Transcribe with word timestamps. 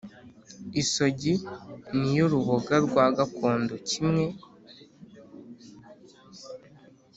isogi 0.81 1.33
ni 1.97 2.11
yo 2.17 2.25
ruboga 2.33 2.75
rwa 2.85 3.05
gakondo 3.15 3.73
kimwe 3.89 4.25